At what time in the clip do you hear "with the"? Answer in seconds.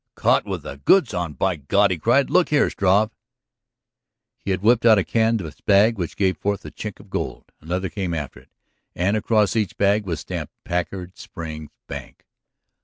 0.47-0.77